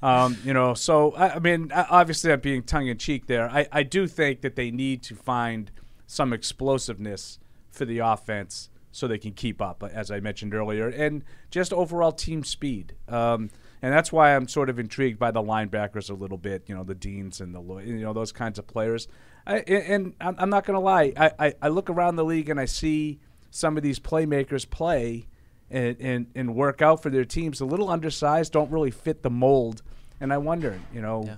Um, 0.03 0.37
you 0.45 0.55
know, 0.55 0.75
so 0.75 1.13
I, 1.13 1.35
I, 1.35 1.39
mean, 1.39 1.71
obviously 1.73 2.33
I'm 2.33 2.41
being 2.41 2.63
tongue 2.63 2.87
in 2.87 2.99
cheek 2.99 3.27
there. 3.27 3.51
I, 3.51 3.67
I 3.73 3.83
do 3.83 4.07
think 4.07 4.41
that 4.43 4.57
they 4.57 4.71
need 4.71 5.03
to 5.05 5.15
find 5.15 5.71
some 6.09 6.33
explosiveness 6.33 7.39
for 7.71 7.85
the 7.85 7.99
offense 7.99 8.71
so 8.91 9.07
they 9.07 9.19
can 9.19 9.33
keep 9.33 9.61
up, 9.61 9.85
as 9.85 10.11
I 10.11 10.19
mentioned 10.19 10.55
earlier, 10.55 10.89
and 10.89 11.23
just 11.51 11.73
overall 11.73 12.11
team 12.11 12.43
speed. 12.43 12.95
Um, 13.07 13.51
and 13.83 13.93
that's 13.93 14.11
why 14.11 14.35
I'm 14.35 14.49
sort 14.49 14.71
of 14.71 14.79
intrigued 14.79 15.19
by 15.19 15.31
the 15.31 15.43
linebackers 15.43 16.11
a 16.11 16.15
little 16.15 16.39
bit. 16.39 16.65
You 16.67 16.75
know, 16.75 16.83
the 16.83 16.95
Deans 16.95 17.41
and 17.41 17.55
the 17.55 17.61
you 17.85 18.01
know 18.01 18.13
those 18.13 18.33
kinds 18.33 18.59
of 18.59 18.67
players. 18.67 19.07
I, 19.47 19.59
and 19.59 20.15
I'm 20.21 20.51
not 20.51 20.67
going 20.67 20.75
to 20.75 20.81
lie. 20.81 21.13
I, 21.17 21.31
I, 21.39 21.55
I, 21.63 21.69
look 21.69 21.89
around 21.89 22.17
the 22.17 22.25
league 22.25 22.51
and 22.51 22.61
I 22.61 22.67
see 22.67 23.19
some 23.51 23.79
of 23.79 23.83
these 23.83 23.99
playmakers 23.99 24.69
play 24.69 25.27
and, 25.71 25.97
and, 26.01 26.27
and 26.35 26.55
work 26.55 26.83
out 26.83 27.03
for 27.03 27.09
their 27.09 27.25
teams. 27.25 27.63
A 27.63 27.65
little 27.65 27.89
undersized, 27.89 28.53
don't 28.53 28.71
really 28.71 28.91
fit 28.91 29.23
the 29.23 29.31
mold. 29.31 29.83
And 30.21 30.35
I 30.35 30.39
wonder, 30.39 30.79
you 30.93 31.01
know, 31.01 31.25
yeah. 31.25 31.37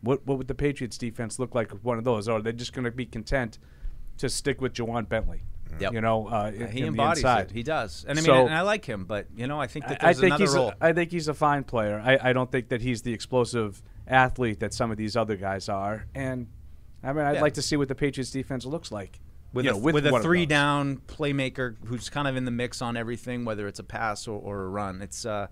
what 0.00 0.26
what 0.26 0.38
would 0.38 0.48
the 0.48 0.54
Patriots 0.54 0.98
defense 0.98 1.38
look 1.38 1.54
like 1.54 1.72
with 1.72 1.84
one 1.84 1.98
of 1.98 2.04
those? 2.04 2.28
Or 2.28 2.38
are 2.38 2.42
they 2.42 2.52
just 2.52 2.72
going 2.72 2.84
to 2.84 2.90
be 2.90 3.06
content 3.06 3.58
to 4.18 4.28
stick 4.28 4.60
with 4.60 4.74
Ja'Whaun 4.74 5.08
Bentley? 5.08 5.42
Yep. 5.80 5.92
You 5.94 6.00
know, 6.00 6.28
uh, 6.28 6.52
in, 6.54 6.70
he 6.70 6.82
embodies 6.82 7.24
it. 7.24 7.50
He 7.50 7.62
does, 7.62 8.04
and 8.06 8.18
I 8.18 8.20
mean, 8.20 8.26
so, 8.26 8.46
and 8.46 8.54
I 8.54 8.60
like 8.60 8.84
him, 8.84 9.04
but 9.04 9.26
you 9.34 9.46
know, 9.46 9.60
I 9.60 9.66
think 9.66 9.86
that 9.88 10.00
there's 10.00 10.18
I 10.18 10.20
think 10.20 10.26
another 10.26 10.44
he's 10.44 10.54
role. 10.54 10.68
A, 10.80 10.86
I 10.86 10.92
think 10.92 11.10
he's 11.10 11.28
a 11.28 11.34
fine 11.34 11.64
player. 11.64 12.00
I, 12.04 12.30
I 12.30 12.32
don't 12.32 12.50
think 12.52 12.68
that 12.68 12.82
he's 12.82 13.02
the 13.02 13.12
explosive 13.12 13.82
athlete 14.06 14.60
that 14.60 14.74
some 14.74 14.90
of 14.90 14.96
these 14.96 15.16
other 15.16 15.36
guys 15.36 15.68
are, 15.68 16.06
and 16.14 16.46
I 17.02 17.12
mean, 17.12 17.24
I'd 17.24 17.36
yeah. 17.36 17.40
like 17.40 17.54
to 17.54 17.62
see 17.62 17.76
what 17.76 17.88
the 17.88 17.94
Patriots 17.94 18.30
defense 18.30 18.64
looks 18.64 18.92
like. 18.92 19.18
With, 19.52 19.66
a, 19.66 19.70
know, 19.70 19.78
with, 19.78 19.94
with 19.94 20.06
a 20.06 20.20
three 20.20 20.46
down 20.46 20.98
playmaker 21.06 21.76
who's 21.84 22.08
kind 22.08 22.26
of 22.26 22.36
in 22.36 22.46
the 22.46 22.50
mix 22.50 22.80
on 22.80 22.96
everything, 22.96 23.44
whether 23.44 23.66
it's 23.66 23.78
a 23.78 23.84
pass 23.84 24.26
or, 24.26 24.40
or 24.40 24.64
a 24.64 24.68
run. 24.68 25.02
It's 25.02 25.26
uh, 25.26 25.48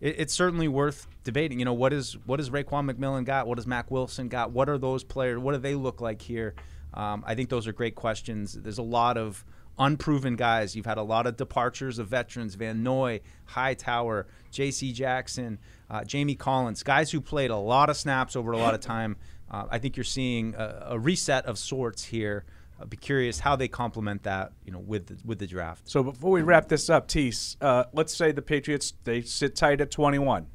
it, 0.00 0.16
it's 0.18 0.34
certainly 0.34 0.68
worth 0.68 1.06
debating. 1.22 1.58
You 1.58 1.64
know, 1.64 1.74
what 1.74 1.92
is 1.92 2.16
what 2.26 2.38
does 2.38 2.50
Raekwon 2.50 2.90
McMillan 2.90 3.24
got? 3.24 3.46
What 3.46 3.56
does 3.56 3.66
Mack 3.66 3.90
Wilson 3.90 4.28
got? 4.28 4.50
What 4.50 4.68
are 4.68 4.78
those 4.78 5.04
players? 5.04 5.38
What 5.38 5.52
do 5.52 5.58
they 5.58 5.74
look 5.74 6.00
like 6.00 6.22
here? 6.22 6.54
Um, 6.96 7.22
I 7.26 7.34
think 7.34 7.50
those 7.50 7.66
are 7.66 7.72
great 7.72 7.94
questions. 7.94 8.54
There's 8.54 8.78
a 8.78 8.82
lot 8.82 9.18
of 9.18 9.44
unproven 9.78 10.36
guys. 10.36 10.74
You've 10.74 10.86
had 10.86 10.98
a 10.98 11.02
lot 11.02 11.26
of 11.26 11.36
departures 11.36 11.98
of 11.98 12.08
veterans: 12.08 12.54
Van 12.54 12.82
Noy, 12.82 13.20
Hightower, 13.44 14.26
J.C. 14.50 14.92
Jackson, 14.92 15.58
uh, 15.90 16.04
Jamie 16.04 16.34
Collins, 16.34 16.82
guys 16.82 17.10
who 17.10 17.20
played 17.20 17.50
a 17.50 17.56
lot 17.56 17.90
of 17.90 17.96
snaps 17.96 18.36
over 18.36 18.52
a 18.52 18.58
lot 18.58 18.74
of 18.74 18.80
time. 18.80 19.16
Uh, 19.50 19.64
I 19.70 19.78
think 19.78 19.96
you're 19.96 20.04
seeing 20.04 20.54
a, 20.54 20.88
a 20.90 20.98
reset 20.98 21.46
of 21.46 21.58
sorts 21.58 22.04
here. 22.04 22.44
I'd 22.80 22.90
be 22.90 22.96
curious 22.96 23.40
how 23.40 23.56
they 23.56 23.68
complement 23.68 24.24
that, 24.24 24.52
you 24.64 24.72
know, 24.72 24.78
with 24.78 25.06
the, 25.06 25.16
with 25.24 25.38
the 25.38 25.46
draft. 25.46 25.88
So 25.88 26.02
before 26.02 26.30
we 26.30 26.42
wrap 26.42 26.68
this 26.68 26.90
up, 26.90 27.08
Tease, 27.08 27.56
uh, 27.60 27.84
let's 27.92 28.14
say 28.14 28.32
the 28.32 28.42
Patriots 28.42 28.92
they 29.04 29.22
sit 29.22 29.56
tight 29.56 29.80
at 29.80 29.90
21, 29.90 30.46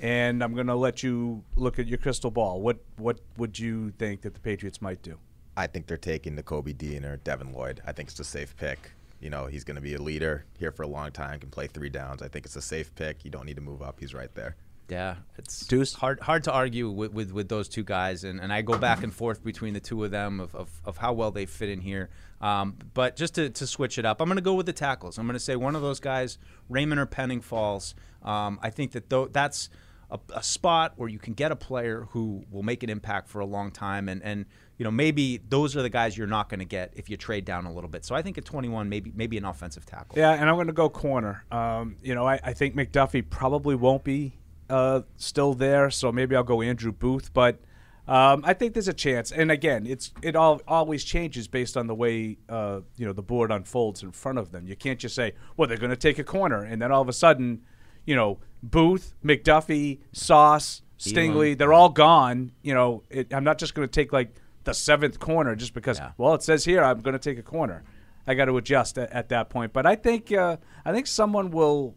and 0.00 0.42
I'm 0.42 0.54
going 0.54 0.66
to 0.66 0.74
let 0.74 1.02
you 1.02 1.42
look 1.56 1.78
at 1.78 1.86
your 1.86 1.98
crystal 1.98 2.30
ball. 2.30 2.60
What 2.60 2.78
what 2.96 3.20
would 3.36 3.58
you 3.58 3.90
think 3.90 4.22
that 4.22 4.34
the 4.34 4.40
Patriots 4.40 4.82
might 4.82 5.02
do? 5.02 5.18
I 5.56 5.66
think 5.66 5.86
they're 5.86 5.96
taking 5.96 6.36
Nakobe 6.36 6.76
Dean 6.76 7.04
or 7.04 7.16
Devin 7.18 7.52
Lloyd. 7.52 7.80
I 7.86 7.92
think 7.92 8.08
it's 8.08 8.20
a 8.20 8.24
safe 8.24 8.56
pick. 8.56 8.92
You 9.20 9.30
know, 9.30 9.46
he's 9.46 9.64
going 9.64 9.76
to 9.76 9.82
be 9.82 9.94
a 9.94 10.02
leader 10.02 10.44
here 10.58 10.70
for 10.70 10.82
a 10.82 10.88
long 10.88 11.10
time, 11.10 11.40
can 11.40 11.50
play 11.50 11.66
three 11.66 11.88
downs. 11.88 12.20
I 12.20 12.28
think 12.28 12.44
it's 12.44 12.56
a 12.56 12.62
safe 12.62 12.94
pick. 12.94 13.24
You 13.24 13.30
don't 13.30 13.46
need 13.46 13.56
to 13.56 13.62
move 13.62 13.80
up. 13.80 14.00
He's 14.00 14.12
right 14.12 14.34
there. 14.34 14.56
Yeah, 14.88 15.16
it's 15.38 15.66
Deuce? 15.66 15.94
hard 15.94 16.20
hard 16.20 16.44
to 16.44 16.52
argue 16.52 16.90
with, 16.90 17.12
with, 17.12 17.32
with 17.32 17.48
those 17.48 17.70
two 17.70 17.84
guys, 17.84 18.22
and, 18.22 18.38
and 18.38 18.52
I 18.52 18.60
go 18.60 18.76
back 18.76 19.02
and 19.02 19.14
forth 19.14 19.42
between 19.42 19.72
the 19.72 19.80
two 19.80 20.04
of 20.04 20.10
them 20.10 20.40
of, 20.40 20.54
of, 20.54 20.68
of 20.84 20.98
how 20.98 21.14
well 21.14 21.30
they 21.30 21.46
fit 21.46 21.70
in 21.70 21.80
here. 21.80 22.10
Um, 22.42 22.76
but 22.92 23.16
just 23.16 23.36
to, 23.36 23.48
to 23.48 23.66
switch 23.66 23.96
it 23.96 24.04
up, 24.04 24.20
I'm 24.20 24.28
going 24.28 24.36
to 24.36 24.42
go 24.42 24.52
with 24.52 24.66
the 24.66 24.74
tackles. 24.74 25.16
I'm 25.16 25.26
going 25.26 25.34
to 25.34 25.40
say 25.40 25.56
one 25.56 25.74
of 25.74 25.80
those 25.80 26.00
guys, 26.00 26.36
Raimann 26.70 26.98
or 26.98 27.06
Penning 27.06 27.40
Falls. 27.40 27.94
Um, 28.22 28.58
I 28.62 28.68
think 28.68 28.92
that 28.92 29.08
though 29.08 29.26
that's 29.26 29.70
a, 30.10 30.18
a 30.34 30.42
spot 30.42 30.94
where 30.96 31.08
you 31.08 31.18
can 31.18 31.32
get 31.32 31.50
a 31.50 31.56
player 31.56 32.06
who 32.10 32.44
will 32.50 32.62
make 32.62 32.82
an 32.82 32.90
impact 32.90 33.28
for 33.28 33.40
a 33.40 33.46
long 33.46 33.70
time, 33.70 34.08
and 34.08 34.22
and 34.22 34.44
you 34.78 34.84
know 34.84 34.90
maybe 34.90 35.40
those 35.48 35.76
are 35.76 35.82
the 35.82 35.90
guys 35.90 36.16
you're 36.16 36.26
not 36.26 36.48
going 36.48 36.58
to 36.58 36.64
get 36.64 36.92
if 36.96 37.08
you 37.08 37.16
trade 37.16 37.44
down 37.44 37.66
a 37.66 37.72
little 37.72 37.90
bit. 37.90 38.04
So 38.04 38.14
I 38.14 38.22
think 38.22 38.38
at 38.38 38.44
21, 38.44 38.88
maybe 38.88 39.12
maybe 39.14 39.38
an 39.38 39.44
offensive 39.44 39.86
tackle. 39.86 40.18
Yeah, 40.18 40.32
and 40.32 40.48
I'm 40.48 40.56
going 40.56 40.66
to 40.66 40.72
go 40.72 40.88
corner. 40.88 41.44
Um, 41.50 41.96
you 42.02 42.14
know, 42.14 42.26
I, 42.26 42.40
I 42.42 42.52
think 42.52 42.74
McDuffie 42.74 43.28
probably 43.28 43.74
won't 43.74 44.04
be 44.04 44.38
uh, 44.68 45.02
still 45.16 45.54
there, 45.54 45.90
so 45.90 46.10
maybe 46.10 46.34
I'll 46.34 46.42
go 46.42 46.62
Andrew 46.62 46.92
Booth. 46.92 47.32
But 47.32 47.60
um, 48.06 48.42
I 48.44 48.52
think 48.52 48.74
there's 48.74 48.88
a 48.88 48.94
chance. 48.94 49.32
And 49.32 49.50
again, 49.50 49.86
it's 49.86 50.12
it 50.22 50.36
all 50.36 50.60
always 50.66 51.04
changes 51.04 51.48
based 51.48 51.76
on 51.76 51.86
the 51.86 51.94
way 51.94 52.38
uh, 52.48 52.80
you 52.96 53.06
know 53.06 53.12
the 53.12 53.22
board 53.22 53.50
unfolds 53.50 54.02
in 54.02 54.12
front 54.12 54.38
of 54.38 54.50
them. 54.50 54.66
You 54.66 54.76
can't 54.76 54.98
just 54.98 55.14
say, 55.14 55.32
well, 55.56 55.68
they're 55.68 55.78
going 55.78 55.90
to 55.90 55.96
take 55.96 56.18
a 56.18 56.24
corner, 56.24 56.62
and 56.62 56.82
then 56.82 56.90
all 56.92 57.02
of 57.02 57.08
a 57.08 57.12
sudden, 57.12 57.62
you 58.04 58.16
know, 58.16 58.40
Booth, 58.62 59.14
McDuffie, 59.24 60.00
Sauce, 60.12 60.82
Stingley, 60.98 61.56
they're 61.56 61.72
all 61.72 61.88
gone. 61.88 62.52
You 62.62 62.74
know, 62.74 63.02
it, 63.10 63.32
I'm 63.32 63.44
not 63.44 63.58
just 63.58 63.74
going 63.74 63.86
to 63.88 63.92
take 63.92 64.12
like 64.12 64.34
the 64.64 64.74
seventh 64.74 65.18
corner 65.18 65.54
just 65.54 65.74
because. 65.74 65.98
Yeah. 65.98 66.12
Well, 66.16 66.34
it 66.34 66.42
says 66.42 66.64
here 66.64 66.82
I'm 66.82 67.00
going 67.00 67.12
to 67.12 67.18
take 67.18 67.38
a 67.38 67.42
corner. 67.42 67.84
I 68.26 68.34
got 68.34 68.46
to 68.46 68.56
adjust 68.56 68.98
at, 68.98 69.12
at 69.12 69.28
that 69.28 69.50
point. 69.50 69.72
But 69.72 69.86
I 69.86 69.96
think 69.96 70.32
uh, 70.32 70.56
I 70.84 70.92
think 70.92 71.06
someone 71.06 71.50
will 71.50 71.94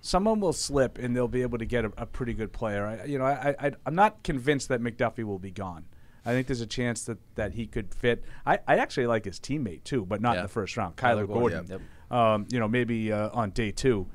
someone 0.00 0.38
will 0.38 0.52
slip 0.52 0.98
and 0.98 1.16
they'll 1.16 1.28
be 1.28 1.42
able 1.42 1.58
to 1.58 1.64
get 1.64 1.84
a, 1.84 1.92
a 1.96 2.06
pretty 2.06 2.34
good 2.34 2.52
player. 2.52 2.86
I, 2.86 3.04
you 3.06 3.18
know, 3.18 3.24
I, 3.24 3.54
I 3.58 3.72
I'm 3.86 3.94
not 3.94 4.22
convinced 4.22 4.68
that 4.68 4.80
McDuffie 4.80 5.24
will 5.24 5.38
be 5.38 5.50
gone. 5.50 5.86
I 6.26 6.32
think 6.32 6.46
there's 6.46 6.62
a 6.62 6.66
chance 6.66 7.04
that, 7.04 7.18
that 7.34 7.52
he 7.52 7.66
could 7.66 7.94
fit. 7.94 8.24
I, 8.46 8.58
I 8.66 8.76
actually 8.76 9.06
like 9.06 9.26
his 9.26 9.38
teammate 9.38 9.84
too, 9.84 10.06
but 10.06 10.22
not 10.22 10.36
in 10.36 10.42
the 10.42 10.48
first 10.48 10.76
round. 10.76 10.96
Kyler, 10.96 11.24
Kyler 11.24 11.26
Gordon, 11.26 11.66
Gordon. 11.66 11.80
yep. 12.10 12.18
Um, 12.18 12.46
you 12.50 12.58
know, 12.58 12.68
maybe 12.68 13.12
uh, 13.12 13.30
on 13.32 13.50
day 13.50 13.70
two. 13.70 14.06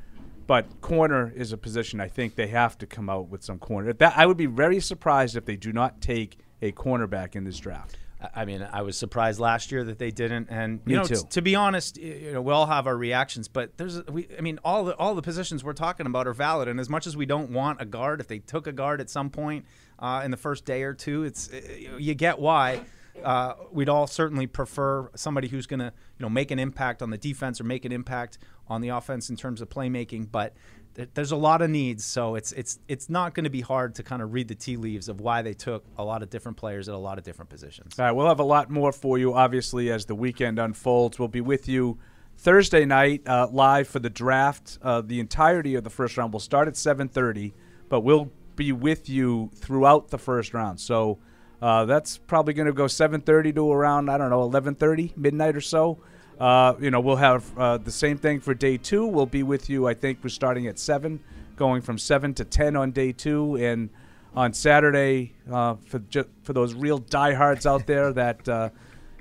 But 0.48 0.82
corner 0.82 1.32
is 1.36 1.54
a 1.54 1.58
position 1.58 2.02
I 2.02 2.08
think 2.08 2.34
they 2.34 2.48
have 2.48 2.76
to 2.80 2.88
come 2.88 3.08
out 3.08 3.30
with 3.30 3.44
some 3.44 3.60
corner. 3.60 3.94
That 3.94 4.18
I 4.18 4.26
would 4.26 4.38
be 4.38 4.48
very 4.48 4.80
surprised 4.80 5.36
if 5.36 5.46
they 5.46 5.56
do 5.56 5.72
not 5.72 6.02
take 6.02 6.40
a 6.62 6.72
cornerback 6.72 7.36
in 7.36 7.44
this 7.44 7.58
draft. 7.58 7.98
I- 8.36 8.44
mean, 8.44 8.68
I 8.70 8.82
was 8.82 8.98
surprised 8.98 9.40
last 9.40 9.72
year 9.72 9.86
that 9.86 9.98
they 9.98 10.12
didn't, 10.12 10.50
and 10.50 10.82
you 10.86 10.90
Me 10.90 10.94
know, 10.96 11.04
too. 11.06 11.16
t- 11.16 11.22
to 11.30 11.42
be 11.42 11.56
honest, 11.56 11.98
you 11.98 12.34
know, 12.34 12.42
we 12.42 12.52
all 12.52 12.66
have 12.66 12.86
our 12.86 12.98
reactions, 12.98 13.48
but 13.48 13.78
there's, 13.78 14.06
we, 14.08 14.28
I 14.38 14.42
mean, 14.42 14.60
all 14.66 14.84
the 14.84 14.94
all 14.98 15.16
the 15.16 15.22
positions 15.22 15.64
we're 15.64 15.72
talking 15.72 16.06
about 16.06 16.28
are 16.28 16.34
valid, 16.34 16.68
and 16.68 16.82
as 16.82 16.90
much 16.90 17.08
as 17.08 17.16
we 17.16 17.26
don't 17.26 17.50
want 17.52 17.82
a 17.82 17.86
guard, 17.86 18.20
if 18.20 18.28
they 18.28 18.40
took 18.40 18.68
a 18.68 18.74
guard 18.74 19.00
at 19.00 19.10
some 19.10 19.30
point 19.30 19.66
uh, 20.00 20.22
in 20.26 20.32
the 20.32 20.38
first 20.38 20.66
day 20.66 20.84
or 20.84 20.94
two, 20.94 21.24
it's 21.24 21.50
you 21.98 22.14
get 22.14 22.40
why. 22.40 22.82
Uh, 23.24 23.54
we'd 23.72 23.90
all 23.90 24.08
certainly 24.08 24.48
prefer 24.48 25.10
somebody 25.14 25.50
who's 25.50 25.68
going 25.68 25.82
to, 25.82 25.92
you 26.18 26.24
know, 26.24 26.30
make 26.30 26.52
an 26.52 26.60
impact 26.60 27.02
on 27.02 27.10
the 27.10 27.18
defense 27.18 27.60
or 27.60 27.66
make 27.66 27.84
an 27.84 27.92
impact 27.92 28.38
on 28.70 28.80
the 28.80 28.88
offense 28.88 29.30
in 29.30 29.36
terms 29.36 29.60
of 29.60 29.68
playmaking, 29.68 30.26
but 30.32 30.54
there's 30.94 31.32
a 31.32 31.38
lot 31.38 31.62
of 31.62 31.70
needs, 31.70 32.04
so 32.04 32.36
it's 32.36 32.52
it's 32.54 32.80
it's 32.88 33.10
not 33.10 33.34
going 33.34 33.46
to 33.46 33.50
be 33.50 33.62
hard 33.62 33.96
to 33.96 34.04
kind 34.04 34.22
of 34.22 34.34
read 34.34 34.48
the 34.48 34.56
tea 34.56 34.76
leaves 34.76 35.08
of 35.08 35.22
why 35.22 35.42
they 35.42 35.54
took 35.54 35.86
a 35.98 36.04
lot 36.04 36.24
of 36.24 36.30
different 36.30 36.58
players 36.58 36.90
at 36.90 36.96
a 36.96 36.98
lot 36.98 37.18
of 37.18 37.24
different 37.24 37.50
positions. 37.50 37.98
All 38.00 38.06
right, 38.06 38.12
we'll 38.12 38.28
have 38.28 38.40
a 38.40 38.44
lot 38.44 38.70
more 38.70 38.92
for 38.92 39.18
you, 39.18 39.34
obviously, 39.34 39.92
as 39.92 40.06
the 40.06 40.16
weekend 40.16 40.60
unfolds. 40.60 41.18
We'll 41.18 41.28
be 41.28 41.42
with 41.42 41.68
you 41.68 42.00
Thursday 42.38 42.86
night 42.86 43.28
uh, 43.28 43.48
live 43.52 43.88
for 43.88 44.00
the 44.00 44.10
draft. 44.10 44.78
Uh, 44.82 45.02
the 45.02 45.20
entirety 45.20 45.76
of 45.76 45.84
the 45.84 45.90
first 45.90 46.18
round 46.18 46.34
will 46.34 46.40
start 46.40 46.68
at 46.68 46.76
7:30, 46.76 47.54
but 47.88 48.02
we'll 48.02 48.32
be 48.56 48.72
with 48.72 49.08
you 49.10 49.52
throughout 49.56 50.10
the 50.10 50.18
first 50.18 50.54
round. 50.54 50.80
So 50.80 51.20
uh, 51.62 51.86
that's 51.86 52.18
probably 52.18 52.54
going 52.54 52.68
to 52.68 52.74
go 52.74 52.86
7:30 52.86 53.56
to 53.56 53.72
around 53.72 54.10
I 54.10 54.18
don't 54.18 54.30
know 54.30 54.48
11:30, 54.50 55.16
midnight 55.18 55.56
or 55.56 55.62
so. 55.62 56.00
Uh, 56.40 56.76
you 56.80 56.90
know, 56.90 57.00
we'll 57.00 57.18
have 57.18 57.58
uh, 57.58 57.78
the 57.78 57.92
same 57.92 58.18
thing 58.18 58.40
for 58.40 58.54
day 58.54 58.78
two. 58.78 59.06
We'll 59.06 59.26
be 59.26 59.44
with 59.44 59.70
you. 59.70 59.88
I 59.88 59.94
think 59.94 60.20
we're 60.24 60.30
starting 60.30 60.68
at 60.68 60.80
seven, 60.80 61.20
going 61.58 61.82
from 61.82 61.98
seven 61.98 62.34
to 62.36 62.46
ten 62.46 62.76
on 62.76 62.92
day 62.92 63.12
two, 63.12 63.56
and 63.58 63.90
on 64.36 64.54
Saturday 64.54 65.34
uh, 65.52 65.76
for 65.88 66.00
ju- 66.00 66.30
for 66.44 66.54
those 66.54 66.74
real 66.74 66.98
diehards 67.00 67.66
out 67.66 67.86
there 67.88 68.14
that 68.22 68.48
uh, 68.48 68.70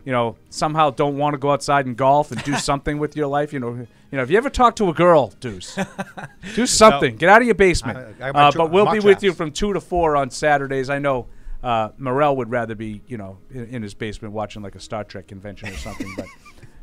you 0.05 0.13
know 0.13 0.37
somehow 0.51 0.91
don't 0.91 1.17
want 1.17 1.35
to 1.35 1.39
go 1.39 1.51
outside 1.51 1.87
and 1.87 1.97
golf 1.97 2.31
and 2.31 2.43
do 2.45 2.55
something 2.71 2.99
with 2.99 3.17
your 3.17 3.27
life. 3.27 3.53
You 3.53 3.59
know, 3.61 3.71
you 3.75 4.17
know, 4.17 4.23
if 4.23 4.31
you 4.31 4.37
ever 4.37 4.51
talk 4.51 4.77
to 4.77 4.89
a 4.89 4.95
girl, 4.95 5.33
Deuce, 5.41 5.77
do 6.55 6.67
something. 6.67 7.17
Get 7.17 7.29
out 7.29 7.41
of 7.43 7.47
your 7.47 7.57
basement. 7.57 7.99
I- 8.21 8.29
I 8.29 8.33
my 8.33 8.41
uh, 8.45 8.53
but 8.55 8.71
we'll 8.71 8.93
be 8.93 9.01
with 9.01 9.23
you 9.25 9.33
from 9.33 9.51
two 9.51 9.73
to 9.73 9.81
four 9.81 10.15
on 10.17 10.31
Saturdays. 10.31 10.89
I 10.89 10.99
know. 11.01 11.27
Uh, 11.61 11.89
Morel 11.99 12.37
would 12.37 12.53
rather 12.53 12.77
be, 12.77 13.01
you 13.09 13.19
know, 13.19 13.37
in, 13.51 13.65
in 13.67 13.83
his 13.83 13.93
basement 13.93 14.33
watching 14.33 14.63
like 14.63 14.77
a 14.77 14.81
Star 14.81 15.03
Trek 15.03 15.27
convention 15.27 15.69
or 15.69 15.77
something. 15.77 16.09
but, 16.17 16.27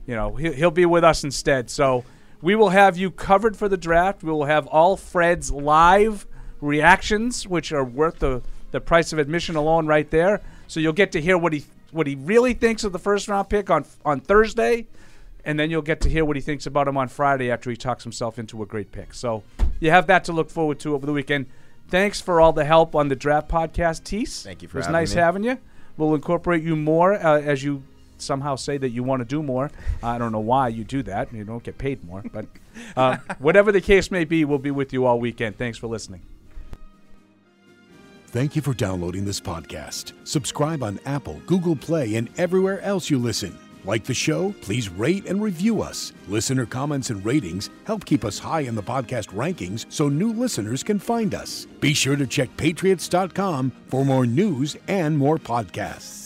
you 0.05 0.15
know, 0.15 0.35
he'll, 0.35 0.53
he'll 0.53 0.71
be 0.71 0.85
with 0.85 1.03
us 1.03 1.23
instead. 1.23 1.69
So 1.69 2.03
we 2.41 2.55
will 2.55 2.69
have 2.69 2.97
you 2.97 3.11
covered 3.11 3.57
for 3.57 3.67
the 3.69 3.77
draft. 3.77 4.23
We 4.23 4.31
will 4.31 4.45
have 4.45 4.67
all 4.67 4.97
Fred's 4.97 5.51
live 5.51 6.27
reactions, 6.61 7.47
which 7.47 7.71
are 7.71 7.83
worth 7.83 8.19
the, 8.19 8.41
the 8.71 8.81
price 8.81 9.13
of 9.13 9.19
admission 9.19 9.55
alone 9.55 9.87
right 9.87 10.09
there. 10.09 10.41
So 10.67 10.79
you'll 10.79 10.93
get 10.93 11.11
to 11.13 11.21
hear 11.21 11.37
what 11.37 11.53
he 11.53 11.65
what 11.91 12.07
he 12.07 12.15
really 12.15 12.53
thinks 12.53 12.83
of 12.83 12.91
the 12.91 12.99
first 12.99 13.27
round 13.27 13.49
pick 13.49 13.69
on 13.69 13.85
on 14.03 14.19
Thursday, 14.19 14.87
and 15.45 15.57
then 15.59 15.69
you'll 15.71 15.81
get 15.81 16.01
to 16.01 16.09
hear 16.09 16.25
what 16.25 16.35
he 16.35 16.41
thinks 16.41 16.65
about 16.65 16.87
him 16.87 16.97
on 16.97 17.07
Friday 17.07 17.49
after 17.49 17.69
he 17.69 17.77
talks 17.77 18.03
himself 18.03 18.37
into 18.37 18.61
a 18.61 18.65
great 18.65 18.91
pick. 18.91 19.13
So 19.13 19.43
you 19.79 19.91
have 19.91 20.07
that 20.07 20.25
to 20.25 20.33
look 20.33 20.49
forward 20.49 20.79
to 20.79 20.93
over 20.93 21.05
the 21.05 21.13
weekend. 21.13 21.45
Thanks 21.87 22.19
for 22.19 22.41
all 22.41 22.51
the 22.51 22.65
help 22.65 22.95
on 22.95 23.07
the 23.07 23.15
draft 23.15 23.47
podcast, 23.47 24.03
Tease. 24.03 24.41
Thank 24.43 24.63
you 24.63 24.67
for 24.67 24.77
It 24.77 24.79
was 24.79 24.85
having 24.87 24.99
nice 24.99 25.15
me. 25.15 25.21
having 25.21 25.43
you. 25.43 25.57
We'll 25.97 26.15
incorporate 26.15 26.63
you 26.63 26.75
more 26.75 27.13
uh, 27.13 27.39
as 27.39 27.63
you 27.63 27.83
somehow 28.17 28.55
say 28.55 28.77
that 28.77 28.89
you 28.89 29.03
want 29.03 29.21
to 29.21 29.25
do 29.25 29.43
more. 29.43 29.71
I 30.03 30.17
don't 30.17 30.31
know 30.31 30.39
why 30.39 30.69
you 30.69 30.83
do 30.83 31.03
that. 31.03 31.33
You 31.33 31.43
don't 31.43 31.63
get 31.63 31.77
paid 31.77 32.03
more, 32.03 32.23
but 32.31 32.45
uh, 32.95 33.17
whatever 33.39 33.71
the 33.71 33.81
case 33.81 34.11
may 34.11 34.25
be, 34.25 34.45
we'll 34.45 34.57
be 34.57 34.71
with 34.71 34.93
you 34.93 35.05
all 35.05 35.19
weekend. 35.19 35.57
Thanks 35.57 35.77
for 35.77 35.87
listening. 35.87 36.21
Thank 38.27 38.55
you 38.55 38.61
for 38.61 38.73
downloading 38.73 39.23
this 39.23 39.39
podcast. 39.39 40.11
Subscribe 40.25 40.83
on 40.83 40.99
Apple, 41.05 41.39
Google 41.45 41.75
Play, 41.75 42.15
and 42.15 42.29
everywhere 42.37 42.81
else 42.81 43.09
you 43.09 43.17
listen. 43.17 43.57
Like 43.85 44.03
the 44.03 44.13
show? 44.13 44.53
Please 44.61 44.89
rate 44.89 45.25
and 45.27 45.41
review 45.41 45.81
us. 45.81 46.11
Listener 46.27 46.65
comments 46.65 47.11
and 47.11 47.23
ratings 47.23 47.69
help 47.85 48.03
keep 48.03 48.25
us 48.25 48.39
high 48.39 48.61
in 48.61 48.75
the 48.75 48.83
podcast 48.83 49.29
rankings 49.29 49.85
so 49.89 50.09
new 50.09 50.33
listeners 50.33 50.83
can 50.83 50.99
find 50.99 51.33
us. 51.33 51.65
Be 51.79 51.93
sure 51.93 52.15
to 52.15 52.27
check 52.27 52.49
patriots.com 52.57 53.71
for 53.87 54.03
more 54.03 54.25
news 54.25 54.75
and 54.87 55.17
more 55.17 55.37
podcasts. 55.37 56.24